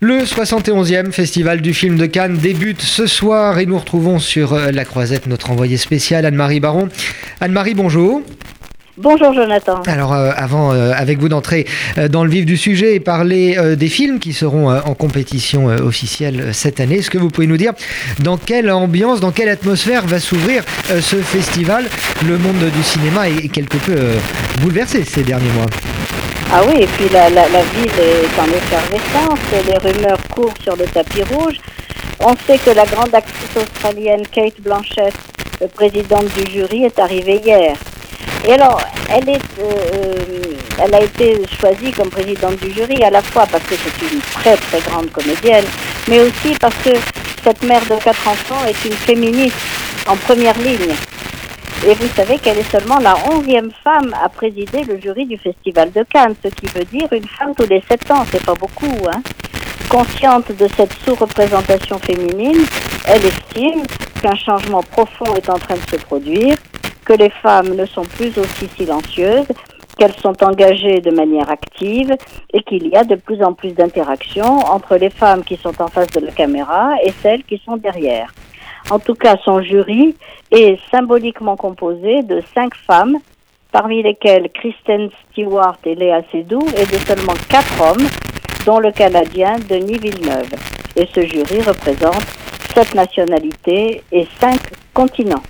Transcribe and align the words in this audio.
Le 0.00 0.20
71e 0.20 1.10
Festival 1.10 1.60
du 1.60 1.74
film 1.74 1.96
de 1.96 2.06
Cannes 2.06 2.36
débute 2.36 2.82
ce 2.82 3.08
soir 3.08 3.58
et 3.58 3.66
nous 3.66 3.76
retrouvons 3.76 4.20
sur 4.20 4.52
euh, 4.52 4.70
la 4.70 4.84
croisette 4.84 5.26
notre 5.26 5.50
envoyée 5.50 5.76
spéciale 5.76 6.24
Anne-Marie 6.24 6.60
Baron. 6.60 6.88
Anne-Marie, 7.40 7.74
bonjour. 7.74 8.22
Bonjour 8.96 9.32
Jonathan. 9.34 9.82
Alors 9.88 10.12
euh, 10.12 10.30
avant 10.36 10.72
euh, 10.72 10.92
avec 10.94 11.18
vous 11.18 11.28
d'entrer 11.28 11.66
dans 12.12 12.22
le 12.22 12.30
vif 12.30 12.46
du 12.46 12.56
sujet 12.56 12.94
et 12.94 13.00
parler 13.00 13.58
des 13.76 13.88
films 13.88 14.20
qui 14.20 14.34
seront 14.34 14.70
en 14.70 14.94
compétition 14.94 15.66
officielle 15.66 16.50
cette 16.52 16.78
année, 16.78 16.98
est-ce 16.98 17.10
que 17.10 17.18
vous 17.18 17.28
pouvez 17.28 17.48
nous 17.48 17.56
dire 17.56 17.72
dans 18.20 18.36
quelle 18.36 18.70
ambiance, 18.70 19.18
dans 19.18 19.32
quelle 19.32 19.48
atmosphère 19.48 20.06
va 20.06 20.20
s'ouvrir 20.20 20.62
ce 20.88 21.16
festival? 21.16 21.86
Le 22.24 22.38
monde 22.38 22.70
du 22.72 22.82
cinéma 22.84 23.28
est 23.28 23.48
quelque 23.48 23.78
peu 23.78 23.96
bouleversé 24.60 25.02
ces 25.02 25.24
derniers 25.24 25.50
mois. 25.56 25.66
Ah 26.50 26.62
oui, 26.66 26.82
et 26.82 26.86
puis 26.86 27.08
la, 27.12 27.28
la, 27.28 27.44
ville 27.46 27.92
est 28.00 28.40
en 28.40 28.46
effervescence, 28.46 29.38
les 29.66 29.76
rumeurs 29.76 30.18
courent 30.34 30.54
sur 30.62 30.76
le 30.76 30.86
tapis 30.86 31.22
rouge. 31.22 31.56
On 32.20 32.34
sait 32.46 32.56
que 32.56 32.70
la 32.70 32.86
grande 32.86 33.14
actrice 33.14 33.54
australienne 33.54 34.26
Kate 34.32 34.58
Blanchett, 34.60 35.12
présidente 35.74 36.24
du 36.38 36.50
jury, 36.50 36.84
est 36.84 36.98
arrivée 36.98 37.40
hier. 37.44 37.76
Et 38.46 38.52
alors, 38.54 38.80
elle, 39.10 39.28
est, 39.28 39.42
euh, 39.60 40.14
elle 40.82 40.94
a 40.94 41.02
été 41.02 41.38
choisie 41.60 41.92
comme 41.92 42.08
présidente 42.08 42.56
du 42.60 42.72
jury 42.72 43.02
à 43.04 43.10
la 43.10 43.20
fois 43.20 43.46
parce 43.46 43.64
que 43.64 43.74
c'est 43.74 44.10
une 44.10 44.20
très 44.20 44.56
très 44.56 44.80
grande 44.80 45.10
comédienne, 45.10 45.66
mais 46.08 46.20
aussi 46.20 46.56
parce 46.58 46.76
que 46.82 46.90
cette 47.44 47.62
mère 47.62 47.82
de 47.82 48.02
quatre 48.02 48.26
enfants 48.26 48.64
est 48.66 48.88
une 48.88 48.96
féministe 48.96 49.56
en 50.06 50.16
première 50.16 50.56
ligne. 50.58 50.94
Et 51.86 51.94
vous 51.94 52.08
savez 52.08 52.38
qu'elle 52.38 52.58
est 52.58 52.70
seulement 52.70 52.98
la 52.98 53.14
onzième 53.30 53.70
femme 53.84 54.12
à 54.22 54.28
présider 54.28 54.82
le 54.82 55.00
jury 55.00 55.26
du 55.26 55.38
Festival 55.38 55.92
de 55.92 56.02
Cannes, 56.02 56.34
ce 56.42 56.48
qui 56.48 56.66
veut 56.66 56.84
dire 56.84 57.06
une 57.12 57.26
femme 57.26 57.54
tous 57.56 57.68
les 57.68 57.82
sept 57.88 58.10
ans, 58.10 58.24
c'est 58.30 58.44
pas 58.44 58.54
beaucoup. 58.54 58.96
Hein. 59.08 59.22
Consciente 59.88 60.50
de 60.52 60.68
cette 60.76 60.92
sous-représentation 61.04 61.98
féminine, 61.98 62.66
elle 63.06 63.24
estime 63.24 63.84
qu'un 64.20 64.34
changement 64.34 64.82
profond 64.82 65.34
est 65.36 65.48
en 65.48 65.58
train 65.58 65.76
de 65.76 65.90
se 65.90 66.04
produire, 66.04 66.56
que 67.04 67.12
les 67.12 67.30
femmes 67.30 67.74
ne 67.74 67.86
sont 67.86 68.04
plus 68.04 68.36
aussi 68.38 68.68
silencieuses, 68.76 69.46
qu'elles 69.96 70.16
sont 70.16 70.42
engagées 70.42 71.00
de 71.00 71.10
manière 71.10 71.48
active 71.48 72.14
et 72.52 72.62
qu'il 72.62 72.88
y 72.88 72.96
a 72.96 73.04
de 73.04 73.14
plus 73.14 73.42
en 73.42 73.52
plus 73.52 73.72
d'interactions 73.72 74.58
entre 74.58 74.96
les 74.96 75.10
femmes 75.10 75.44
qui 75.44 75.56
sont 75.56 75.80
en 75.80 75.88
face 75.88 76.08
de 76.08 76.26
la 76.26 76.32
caméra 76.32 76.96
et 77.04 77.12
celles 77.22 77.44
qui 77.44 77.62
sont 77.64 77.76
derrière. 77.76 78.32
En 78.90 78.98
tout 78.98 79.14
cas, 79.14 79.36
son 79.44 79.60
jury 79.60 80.16
est 80.50 80.78
symboliquement 80.90 81.56
composé 81.56 82.22
de 82.22 82.42
cinq 82.54 82.74
femmes, 82.86 83.18
parmi 83.70 84.02
lesquelles 84.02 84.48
Kristen 84.54 85.10
Stewart 85.30 85.76
et 85.84 85.94
Léa 85.94 86.22
Seydoux, 86.32 86.66
et 86.76 86.86
de 86.86 86.98
seulement 87.06 87.34
quatre 87.50 87.80
hommes, 87.82 88.06
dont 88.64 88.78
le 88.78 88.90
Canadien 88.90 89.56
Denis 89.68 89.98
Villeneuve. 89.98 90.50
Et 90.96 91.06
ce 91.14 91.20
jury 91.20 91.60
représente 91.60 92.24
sept 92.74 92.94
nationalités 92.94 94.02
et 94.10 94.26
cinq 94.40 94.60
continents. 94.94 95.42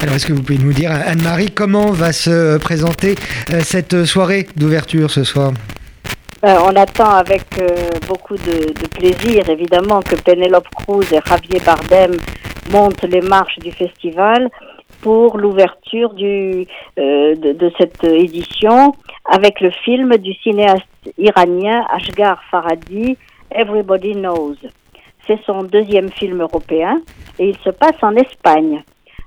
Alors, 0.00 0.14
est-ce 0.14 0.26
que 0.26 0.32
vous 0.32 0.42
pouvez 0.42 0.58
nous 0.58 0.72
dire, 0.72 0.90
Anne-Marie, 0.90 1.50
comment 1.50 1.90
va 1.90 2.12
se 2.12 2.58
présenter 2.58 3.16
euh, 3.50 3.60
cette 3.60 4.04
soirée 4.04 4.46
d'ouverture 4.56 5.10
ce 5.10 5.24
soir? 5.24 5.52
Euh, 6.44 6.54
on 6.64 6.76
attend 6.76 7.10
avec 7.10 7.44
euh, 7.58 7.68
beaucoup 8.06 8.36
de, 8.36 8.72
de, 8.72 8.86
plaisir, 8.88 9.48
évidemment, 9.48 10.02
que 10.02 10.14
Penelope 10.16 10.68
Cruz 10.74 11.06
et 11.12 11.20
Javier 11.26 11.60
Bardem 11.64 12.16
monte 12.70 13.02
les 13.02 13.20
marches 13.20 13.58
du 13.58 13.72
festival 13.72 14.48
pour 15.00 15.38
l'ouverture 15.38 16.14
du 16.14 16.66
euh, 16.98 17.34
de, 17.34 17.52
de, 17.52 17.72
cette 17.78 18.02
édition 18.04 18.94
avec 19.24 19.60
le 19.60 19.70
film 19.70 20.16
du 20.16 20.32
cinéaste 20.34 20.84
iranien 21.18 21.84
Ashgar 21.90 22.42
Farhadi, 22.50 23.16
Everybody 23.50 24.14
Knows. 24.14 24.56
C'est 25.26 25.40
son 25.44 25.64
deuxième 25.64 26.10
film 26.10 26.42
européen 26.42 27.00
et 27.38 27.48
il 27.48 27.56
se 27.58 27.70
passe 27.70 28.02
en 28.02 28.14
Espagne. 28.16 28.82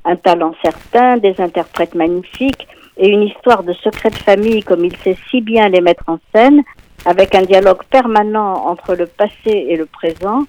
Un 0.06 0.16
talent 0.16 0.54
certain, 0.64 1.18
des 1.18 1.40
interprètes 1.40 1.96
magnifiques 1.96 2.68
et 2.98 3.10
une 3.10 3.24
histoire 3.24 3.64
de 3.64 3.74
secret 3.74 4.10
de 4.10 4.16
famille 4.16 4.64
comme 4.64 4.86
il 4.86 4.96
sait 4.98 5.18
si 5.30 5.42
bien 5.42 5.70
les 5.70 5.82
mettre 5.82 6.04
en 6.08 6.20
scène, 6.34 6.62
avec 7.06 7.36
un 7.36 7.44
dialogue 7.44 7.84
permanent 7.90 8.66
entre 8.68 8.96
le 8.96 9.06
passé 9.06 9.52
et 9.70 9.78
le 9.78 9.86
présent, 9.86 10.44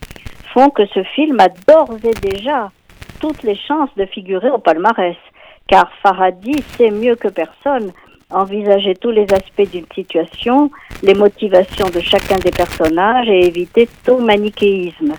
font 0.52 0.70
que 0.70 0.84
ce 0.86 1.02
film 1.02 1.38
a 1.40 1.48
d'ores 1.48 1.98
et 2.04 2.28
déjà 2.28 2.70
toutes 3.20 3.42
les 3.42 3.56
chances 3.56 3.90
de 3.96 4.06
figurer 4.06 4.50
au 4.50 4.58
palmarès, 4.58 5.16
car 5.68 5.90
Faradi 6.02 6.62
sait 6.76 6.90
mieux 6.90 7.14
que 7.14 7.28
personne 7.28 7.92
envisager 8.30 8.94
tous 8.94 9.10
les 9.10 9.26
aspects 9.32 9.70
d'une 9.70 9.86
situation, 9.94 10.70
les 11.02 11.14
motivations 11.14 11.88
de 11.90 12.00
chacun 12.00 12.38
des 12.38 12.50
personnages 12.50 13.28
et 13.28 13.46
éviter 13.46 13.88
tout 14.04 14.18
manichéisme. 14.18 15.14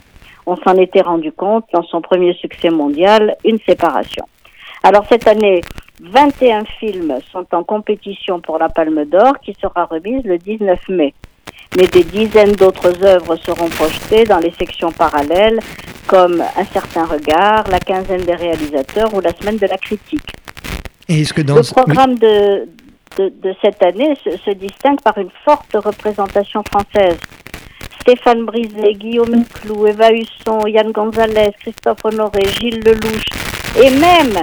On 0.45 0.55
s'en 0.55 0.75
était 0.75 1.01
rendu 1.01 1.31
compte 1.31 1.65
dans 1.73 1.83
son 1.83 2.01
premier 2.01 2.33
succès 2.33 2.69
mondial, 2.69 3.35
Une 3.43 3.59
séparation. 3.59 4.25
Alors 4.83 5.05
cette 5.09 5.27
année, 5.27 5.61
21 6.01 6.65
films 6.79 7.17
sont 7.31 7.45
en 7.51 7.63
compétition 7.63 8.39
pour 8.39 8.57
la 8.57 8.69
Palme 8.69 9.05
d'Or 9.05 9.39
qui 9.41 9.55
sera 9.61 9.85
remise 9.85 10.23
le 10.23 10.37
19 10.37 10.79
mai. 10.89 11.13
Mais 11.77 11.87
des 11.87 12.03
dizaines 12.03 12.53
d'autres 12.53 13.05
œuvres 13.05 13.35
seront 13.35 13.69
projetées 13.69 14.23
dans 14.23 14.39
les 14.39 14.51
sections 14.51 14.91
parallèles 14.91 15.59
comme 16.11 16.41
Un 16.41 16.65
certain 16.65 17.05
regard, 17.05 17.63
La 17.69 17.79
quinzaine 17.79 18.25
des 18.25 18.35
réalisateurs 18.35 19.13
ou 19.13 19.21
La 19.21 19.33
semaine 19.33 19.57
de 19.57 19.65
la 19.65 19.77
critique. 19.77 20.35
Et 21.07 21.21
est-ce 21.21 21.33
que 21.33 21.41
dans 21.41 21.55
Le 21.55 21.63
programme 21.63 22.15
de, 22.15 22.67
de, 23.17 23.31
de, 23.41 23.55
cette 23.61 23.81
année 23.81 24.13
se, 24.21 24.37
se, 24.37 24.51
distingue 24.51 24.99
par 25.01 25.17
une 25.17 25.29
forte 25.45 25.73
représentation 25.73 26.63
française. 26.63 27.17
Stéphane 28.01 28.45
Brisé, 28.45 28.93
Guillaume 28.95 29.45
Clou, 29.45 29.87
Eva 29.87 30.11
Husson, 30.11 30.67
Yann 30.67 30.91
Gonzalez, 30.91 31.51
Christophe 31.61 32.03
Honoré, 32.03 32.43
Gilles 32.59 32.81
Lelouch 32.83 33.29
et 33.81 33.89
même, 33.91 34.37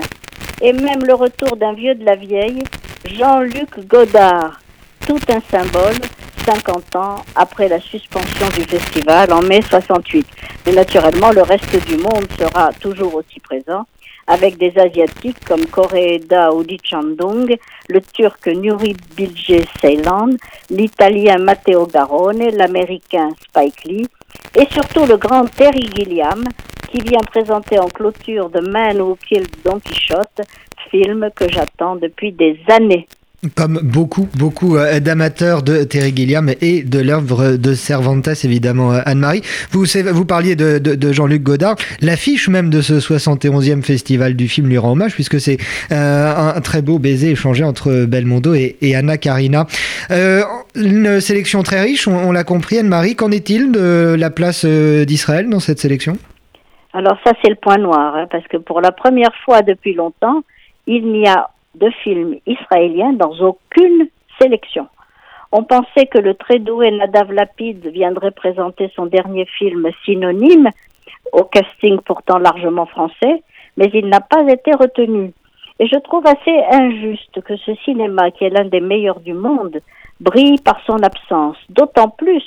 et 0.63 0.73
même 0.73 1.05
le 1.05 1.15
retour 1.15 1.55
d'un 1.57 1.75
vieux 1.75 1.95
de 1.95 2.05
la 2.05 2.17
vieille, 2.17 2.63
Jean-Luc 3.05 3.87
Godard. 3.87 4.61
Tout 5.07 5.21
un 5.29 5.41
symbole 5.51 6.01
50 6.49 6.97
ans 6.97 7.17
après 7.35 7.69
la 7.69 7.79
suspension 7.79 8.47
du 8.57 8.63
festival 8.63 9.31
en 9.35 9.43
mai 9.43 9.61
68. 9.61 10.27
Mais 10.65 10.73
naturellement, 10.73 11.31
le 11.31 11.43
reste 11.43 11.77
du 11.87 11.99
monde 11.99 12.27
sera 12.39 12.73
toujours 12.73 13.17
aussi 13.17 13.39
présent, 13.39 13.85
avec 14.27 14.57
des 14.57 14.73
Asiatiques 14.79 15.45
comme 15.45 15.67
Koreeda 15.67 16.55
ou 16.55 16.65
Chandong, 16.83 17.55
le 17.91 18.01
Turc 18.01 18.47
Nuri 18.47 18.97
Bilge 19.15 19.63
Ceylan, 19.79 20.31
l'Italien 20.71 21.37
Matteo 21.37 21.87
Garone, 21.87 22.49
l'Américain 22.57 23.29
Spike 23.43 23.85
Lee, 23.85 24.07
et 24.55 24.67
surtout 24.71 25.05
le 25.05 25.19
grand 25.19 25.45
Terry 25.45 25.91
Gilliam, 25.95 26.45
qui 26.91 27.03
vient 27.03 27.21
présenter 27.31 27.79
en 27.79 27.89
clôture 27.89 28.51
The 28.51 28.67
Man 28.67 29.03
Who 29.03 29.19
Killed 29.29 29.55
Don 29.67 29.81
Quixote, 29.81 30.41
film 30.91 31.29
que 31.37 31.47
j'attends 31.51 31.97
depuis 31.97 32.33
des 32.33 32.59
années. 32.69 33.07
Comme 33.55 33.79
beaucoup, 33.85 34.29
beaucoup 34.37 34.77
euh, 34.77 34.99
d'amateurs 34.99 35.63
de 35.63 35.85
Terry 35.85 36.13
Gilliam 36.15 36.51
et 36.61 36.83
de 36.83 36.99
l'œuvre 36.99 37.57
de 37.57 37.73
Cervantes, 37.73 38.27
évidemment, 38.43 38.93
euh, 38.93 39.01
Anne-Marie. 39.07 39.43
Vous, 39.71 40.25
parliez 40.25 40.57
de, 40.57 41.13
Jean-Luc 41.13 41.45
Godard. 41.45 41.77
L'affiche 42.01 42.49
même 42.49 42.69
de 42.69 42.81
ce 42.81 42.95
71e 42.95 43.83
festival 43.83 44.35
du 44.35 44.49
film 44.49 44.69
lui 44.69 44.77
rend 44.77 44.91
hommage, 44.91 45.15
puisque 45.15 45.39
c'est 45.39 45.59
euh, 45.93 46.53
un, 46.57 46.61
très 46.63 46.83
beau 46.83 46.99
baiser 46.99 47.31
échangé 47.31 47.63
entre 47.63 48.07
Belmondo 48.07 48.55
et, 48.55 48.77
Anna 48.97 49.19
Karina. 49.19 49.67
Une 50.75 51.21
sélection 51.21 51.63
très 51.63 51.81
riche, 51.81 52.09
on, 52.09 52.17
on 52.17 52.33
l'a 52.33 52.43
compris, 52.43 52.79
Anne-Marie. 52.79 53.15
Qu'en 53.15 53.31
est-il 53.31 53.71
de 53.71 54.17
la 54.19 54.31
place 54.31 54.65
d'Israël 54.65 55.49
dans 55.49 55.61
cette 55.61 55.79
sélection? 55.79 56.17
Alors 56.93 57.17
ça, 57.23 57.31
c'est 57.41 57.51
le 57.51 57.57
point 57.57 57.79
noir, 57.79 58.17
hein, 58.17 58.27
parce 58.33 58.49
que 58.49 58.57
pour 58.57 58.81
la 58.81 58.91
première 58.91 59.33
fois 59.45 59.63
depuis 59.63 59.95
longtemps, 59.95 60.43
il 60.89 61.13
n'y 61.13 61.29
a 61.29 61.51
de 61.79 61.91
films 62.03 62.37
israéliens 62.47 63.13
dans 63.13 63.33
aucune 63.41 64.09
sélection. 64.41 64.89
On 65.51 65.63
pensait 65.63 66.07
que 66.07 66.19
le 66.19 66.35
très 66.35 66.59
doué 66.59 66.91
Nadav 66.91 67.33
Lapid 67.33 67.87
viendrait 67.87 68.33
présenter 68.33 68.91
son 68.95 69.07
dernier 69.07 69.47
film 69.47 69.89
synonyme, 70.05 70.69
au 71.33 71.45
casting 71.45 71.99
pourtant 72.01 72.39
largement 72.39 72.87
français, 72.87 73.43
mais 73.77 73.91
il 73.95 74.07
n'a 74.09 74.21
pas 74.21 74.43
été 74.43 74.73
retenu. 74.73 75.33
Et 75.79 75.87
je 75.87 75.99
trouve 75.99 76.27
assez 76.27 76.63
injuste 76.73 77.41
que 77.43 77.57
ce 77.57 77.75
cinéma, 77.85 78.31
qui 78.31 78.45
est 78.45 78.51
l'un 78.51 78.65
des 78.65 78.81
meilleurs 78.81 79.21
du 79.21 79.33
monde, 79.33 79.81
brille 80.21 80.59
par 80.59 80.81
son 80.85 80.99
absence, 81.03 81.57
d'autant 81.71 82.09
plus 82.09 82.45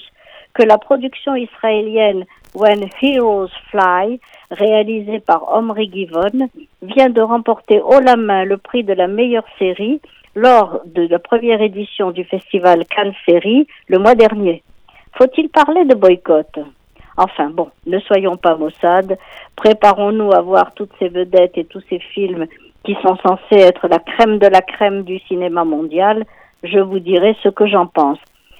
que 0.53 0.63
la 0.63 0.77
production 0.77 1.35
israélienne 1.35 2.25
When 2.53 2.89
Heroes 3.01 3.51
Fly, 3.69 4.19
réalisée 4.51 5.19
par 5.19 5.53
Omri 5.53 5.89
Givon, 5.91 6.49
vient 6.81 7.09
de 7.09 7.21
remporter 7.21 7.79
haut 7.81 8.01
la 8.01 8.17
main 8.17 8.43
le 8.43 8.57
prix 8.57 8.83
de 8.83 8.93
la 8.93 9.07
meilleure 9.07 9.47
série 9.57 10.01
lors 10.35 10.81
de 10.85 11.07
la 11.07 11.19
première 11.19 11.61
édition 11.61 12.11
du 12.11 12.23
festival 12.25 12.85
Cannes 12.85 13.13
Série 13.25 13.67
le 13.87 13.99
mois 13.99 14.15
dernier. 14.15 14.63
Faut-il 15.17 15.49
parler 15.49 15.85
de 15.85 15.95
boycott? 15.95 16.59
Enfin 17.17 17.49
bon, 17.49 17.69
ne 17.85 17.99
soyons 17.99 18.37
pas 18.37 18.55
maussades, 18.55 19.17
préparons-nous 19.55 20.31
à 20.31 20.41
voir 20.41 20.73
toutes 20.73 20.93
ces 20.99 21.09
vedettes 21.09 21.57
et 21.57 21.65
tous 21.65 21.83
ces 21.89 21.99
films 21.99 22.47
qui 22.83 22.95
sont 23.01 23.17
censés 23.17 23.61
être 23.61 23.87
la 23.87 23.99
crème 23.99 24.39
de 24.39 24.47
la 24.47 24.61
crème 24.61 25.03
du 25.03 25.19
cinéma 25.19 25.63
mondial, 25.63 26.25
je 26.63 26.79
vous 26.79 26.99
dirai 26.99 27.35
ce 27.43 27.49
que 27.49 27.67
j'en 27.67 27.85
pense. 27.85 28.17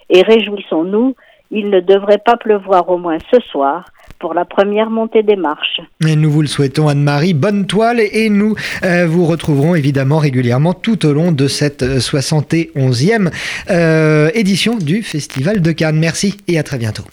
Et 0.09 0.21
réjouissons-nous 0.21 1.15
il 1.51 1.69
ne 1.69 1.79
devrait 1.79 2.21
pas 2.23 2.37
pleuvoir 2.37 2.89
au 2.89 2.97
moins 2.97 3.17
ce 3.31 3.39
soir 3.39 3.85
pour 4.19 4.33
la 4.33 4.45
première 4.45 4.89
montée 4.89 5.23
des 5.23 5.35
marches. 5.35 5.81
Nous 6.01 6.31
vous 6.31 6.41
le 6.41 6.47
souhaitons 6.47 6.87
Anne-Marie, 6.87 7.33
bonne 7.33 7.65
toile 7.65 7.99
et 7.99 8.29
nous 8.29 8.55
euh, 8.83 9.05
vous 9.07 9.25
retrouverons 9.25 9.75
évidemment 9.75 10.19
régulièrement 10.19 10.73
tout 10.73 11.05
au 11.05 11.13
long 11.13 11.31
de 11.31 11.47
cette 11.47 11.83
71e 11.83 13.31
euh, 13.69 14.29
édition 14.35 14.77
du 14.77 15.01
Festival 15.01 15.61
de 15.61 15.71
Cannes. 15.71 15.99
Merci 15.99 16.37
et 16.47 16.59
à 16.59 16.63
très 16.63 16.77
bientôt. 16.77 17.03